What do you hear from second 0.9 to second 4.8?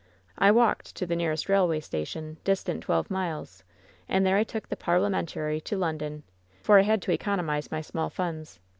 to the nearest railway station, distant twelve miles, and there I took the